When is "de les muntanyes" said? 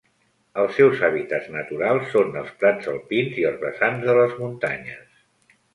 4.11-5.27